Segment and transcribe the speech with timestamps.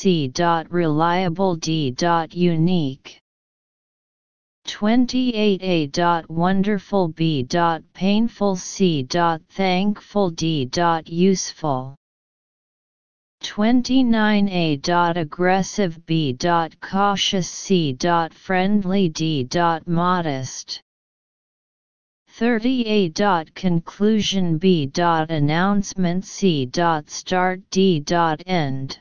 [0.00, 0.30] C.
[0.68, 1.92] Reliable D.
[2.30, 3.18] Unique
[4.64, 6.28] 28a.
[6.28, 7.48] Wonderful B.
[7.94, 9.04] Painful C.
[9.48, 10.70] Thankful D.
[11.04, 11.96] Useful
[13.42, 15.16] 29a.
[15.16, 16.38] Aggressive B.
[16.80, 17.96] Cautious C.
[18.30, 19.48] Friendly D.
[19.84, 20.80] Modest
[22.38, 23.52] 30a.
[23.56, 24.92] Conclusion B.
[24.96, 26.70] Announcement C.
[27.06, 28.04] Start D.
[28.46, 29.00] End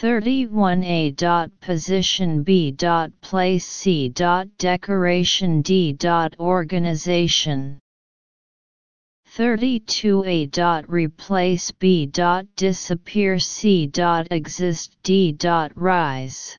[0.00, 1.14] 31a.
[1.14, 2.70] Dot Position B.
[2.70, 4.08] Dot Place C.
[4.08, 5.92] Dot Decoration D.
[5.92, 7.78] Dot Organization
[9.36, 10.50] 32a.
[10.50, 12.06] Dot Replace B.
[12.06, 13.86] Dot Disappear C.
[13.86, 15.32] Dot Exist D.
[15.32, 16.56] Dot Rise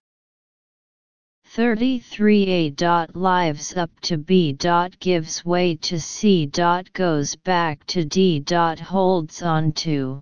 [1.56, 2.76] 33a.
[2.76, 4.54] Dot Lives up to B.
[4.54, 6.46] Dot Gives way to C.
[6.46, 8.40] Dot Goes back to D.
[8.40, 10.22] Dot Holds on to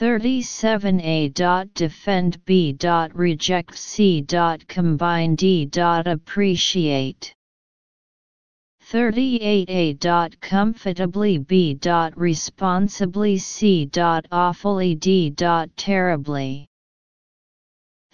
[0.00, 1.74] 37a.
[1.74, 2.74] Defend B.
[3.12, 4.24] Reject C.
[4.66, 5.68] Combine D.
[5.74, 7.34] Appreciate
[8.90, 10.40] 38a.
[10.40, 11.78] Comfortably B.
[12.16, 13.90] Responsibly C.
[14.32, 15.34] Awfully D.
[15.76, 16.66] Terribly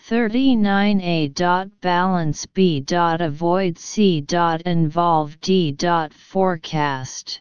[0.08, 1.70] 39a.
[1.80, 2.84] Balance B.
[2.90, 4.26] Avoid C.
[4.66, 5.76] Involve D.
[6.10, 7.40] Forecast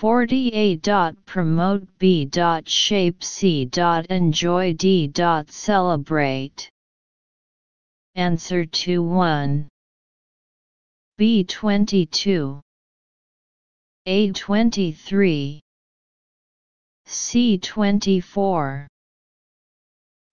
[0.00, 1.16] 40a.
[1.24, 2.28] Promote B.
[2.66, 3.70] Shape C.
[4.10, 5.10] Enjoy D.
[5.48, 6.68] Celebrate.
[8.14, 9.68] Answer to 1.
[11.18, 12.60] B22.
[14.06, 15.60] A23.
[17.06, 18.86] C24.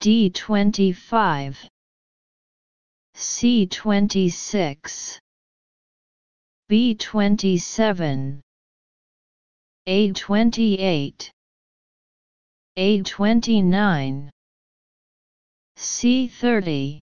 [0.01, 1.55] D25.
[3.15, 5.19] C26.
[6.69, 8.42] B27.
[9.87, 11.29] A28
[12.77, 14.29] A29
[15.77, 16.99] C30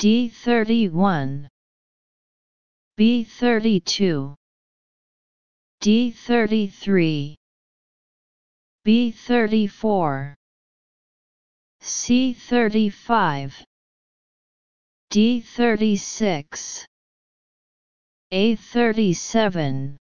[0.00, 1.48] D31
[2.98, 4.34] B32
[5.82, 7.34] D33
[8.86, 10.34] B34
[11.82, 13.62] C35
[15.12, 16.84] D36
[18.32, 19.96] A37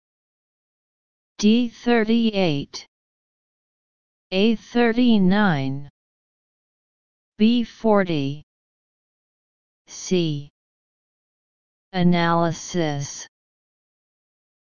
[1.41, 2.85] D38
[4.31, 5.87] A39
[7.39, 8.43] B40
[9.87, 10.49] C.
[11.93, 13.27] Analysis.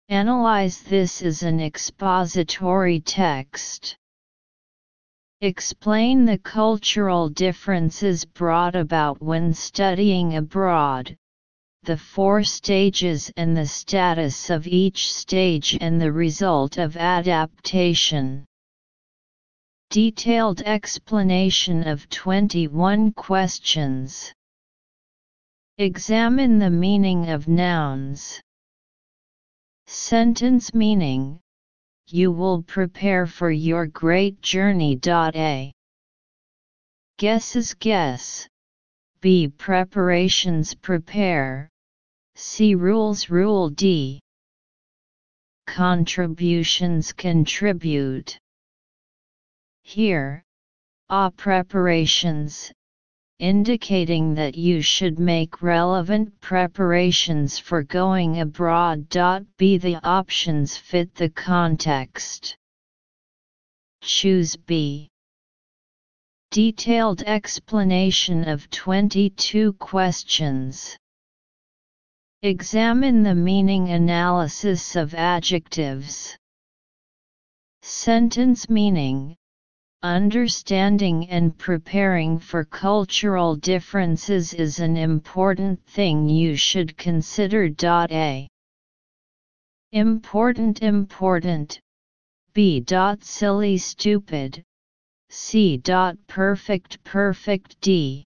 [0.10, 3.98] Analyze this as an expository text.
[5.42, 11.18] Explain the cultural differences brought about when studying abroad,
[11.88, 18.46] the four stages and the status of each stage and the result of adaptation.
[19.90, 24.34] Detailed explanation of 21 questions.
[25.78, 28.42] Examine the meaning of nouns.
[29.86, 31.40] Sentence meaning
[32.08, 35.00] You will prepare for your great journey.
[35.08, 35.72] A.
[37.18, 38.46] Guesses guess.
[39.22, 39.48] B.
[39.48, 41.70] Preparations prepare.
[42.40, 44.22] See Rules Rule D.
[45.66, 48.38] Contributions contribute.
[49.82, 50.44] Here,
[51.10, 52.72] A preparations,
[53.40, 59.10] indicating that you should make relevant preparations for going abroad.
[59.58, 62.56] B the options fit the context.
[64.02, 65.10] Choose B.
[66.52, 70.96] Detailed explanation of 22 questions.
[72.44, 76.38] Examine the meaning analysis of adjectives.
[77.82, 79.36] Sentence meaning
[80.04, 87.70] Understanding and preparing for cultural differences is an important thing you should consider.
[87.84, 88.48] A.
[89.92, 91.80] Important important
[92.54, 92.86] B.
[93.22, 94.64] Silly stupid
[95.32, 95.82] C.
[96.28, 98.24] Perfect perfect D.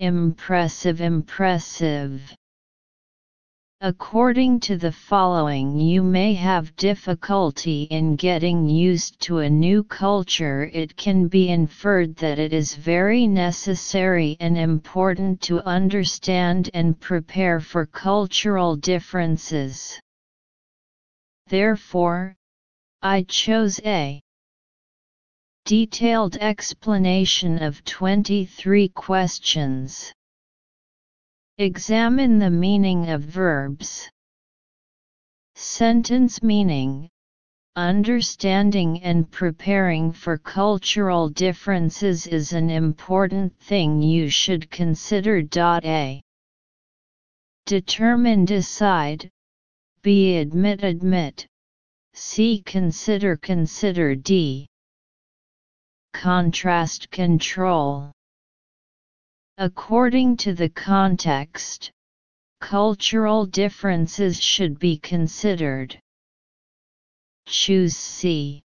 [0.00, 2.36] Impressive impressive
[3.80, 10.68] According to the following you may have difficulty in getting used to a new culture
[10.72, 17.60] it can be inferred that it is very necessary and important to understand and prepare
[17.60, 20.00] for cultural differences.
[21.46, 22.34] Therefore,
[23.00, 24.20] I chose a
[25.64, 30.12] detailed explanation of 23 questions.
[31.60, 34.08] Examine the meaning of verbs.
[35.56, 37.10] Sentence meaning
[37.74, 45.42] Understanding and preparing for cultural differences is an important thing you should consider.
[45.56, 46.22] A.
[47.66, 49.28] Determine decide.
[50.02, 50.36] B.
[50.36, 51.44] Admit admit.
[52.14, 52.62] C.
[52.64, 54.68] Consider consider D.
[56.12, 58.12] Contrast control
[59.60, 61.90] According to the context,
[62.60, 65.98] cultural differences should be considered.
[67.48, 68.62] Choose C.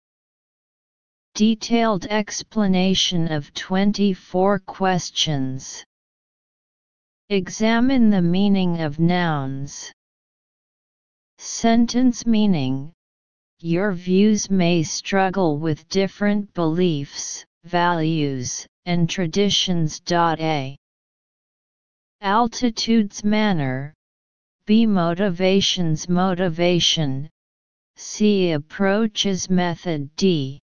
[1.34, 5.84] Detailed explanation of 24 questions.
[7.28, 9.92] Examine the meaning of nouns.
[11.36, 12.94] Sentence meaning
[13.58, 20.00] Your views may struggle with different beliefs, values, and traditions.
[20.10, 20.74] A.
[22.22, 23.92] Altitudes manner,
[24.64, 24.86] B.
[24.86, 27.28] Motivations motivation,
[27.96, 28.52] C.
[28.52, 30.58] Approaches method D.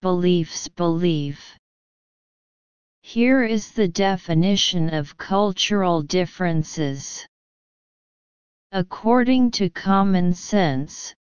[0.00, 1.56] Beliefs belief.
[3.02, 7.24] Here is the definition of cultural differences.
[8.72, 11.14] According to common sense,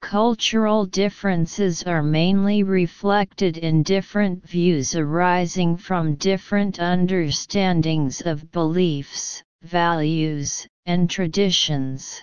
[0.00, 10.66] Cultural differences are mainly reflected in different views arising from different understandings of beliefs, values,
[10.86, 12.22] and traditions.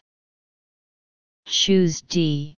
[1.45, 2.55] Choose D.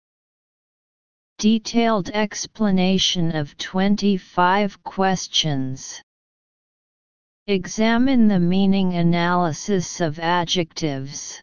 [1.39, 6.01] Detailed explanation of 25 questions.
[7.49, 11.43] Examine the meaning analysis of adjectives.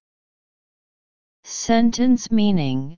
[1.44, 2.98] Sentence meaning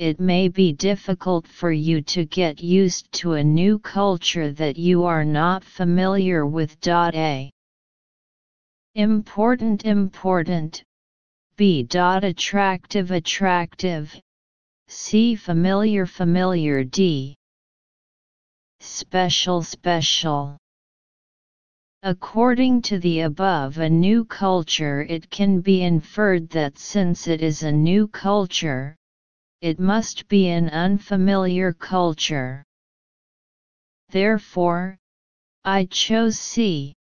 [0.00, 5.04] it may be difficult for you to get used to a new culture that you
[5.04, 6.74] are not familiar with.
[6.88, 7.50] A.
[8.94, 10.82] Important Important
[11.58, 11.86] B.
[11.92, 14.18] Attractive Attractive
[14.88, 15.34] C.
[15.34, 17.36] Familiar Familiar D.
[18.80, 20.56] Special Special
[22.02, 27.62] According to the above a new culture it can be inferred that since it is
[27.62, 28.96] a new culture,
[29.60, 32.64] it must be an unfamiliar culture.
[34.08, 34.96] Therefore,
[35.64, 36.94] I chose C.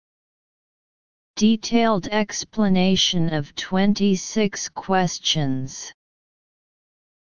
[1.36, 5.92] Detailed explanation of 26 questions.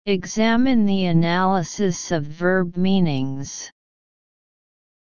[0.07, 3.73] Examine the analysis of verb meanings.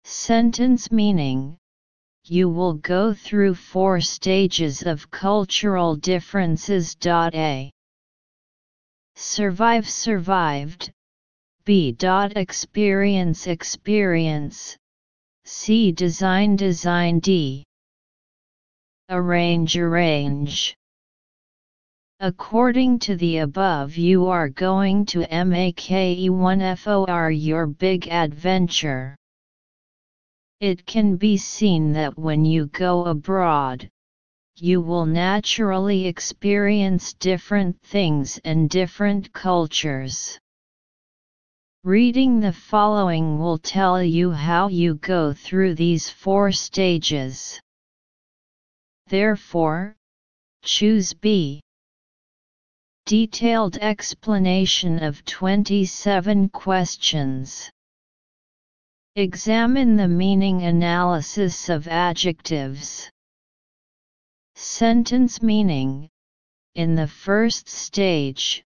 [0.05, 1.59] Sentence meaning
[2.23, 6.97] You will go through four stages of cultural differences.
[7.05, 7.74] A.
[9.17, 10.91] Survive survived.
[11.65, 11.97] B.
[12.01, 14.77] Experience experience.
[15.45, 15.93] C.
[15.93, 17.65] Design design D.
[19.09, 20.77] Arrange arrange.
[22.21, 29.17] According to the above you are going to MAKE1FOR your big adventure.
[30.61, 33.89] It can be seen that when you go abroad,
[34.57, 40.39] you will naturally experience different things and different cultures.
[41.83, 47.61] Reading the following will tell you how you go through these four stages.
[49.09, 49.97] Therefore,
[50.63, 51.61] choose B.
[53.07, 57.71] Detailed explanation of 27 questions.
[59.17, 63.11] Examine the meaning analysis of adjectives.
[64.55, 66.09] Sentence meaning
[66.75, 68.65] In the first stage,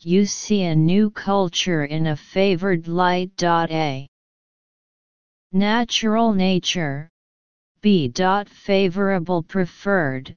[0.00, 3.42] you see a new culture in a favored light.
[3.42, 4.06] A.
[5.52, 7.08] Natural nature
[7.80, 8.12] B.
[8.46, 10.36] Favorable preferred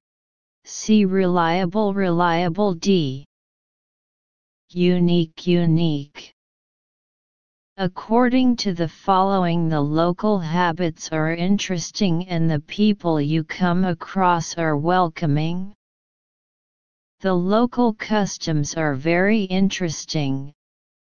[0.63, 1.06] C.
[1.06, 3.25] Reliable reliable D.
[4.70, 6.34] Unique unique
[7.80, 14.58] According to the following the local habits are interesting and the people you come across
[14.58, 15.76] are welcoming.
[17.20, 20.52] The local customs are very interesting,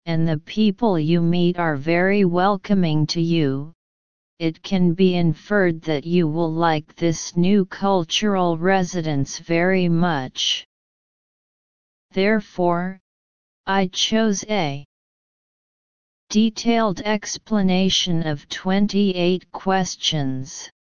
[0.05, 3.73] and the people you meet are very welcoming to you.
[4.39, 10.65] It can be inferred that you will like this new cultural residence very much.
[12.11, 13.01] Therefore,
[13.65, 14.85] I chose A.
[16.33, 20.71] Detailed explanation of 28 questions.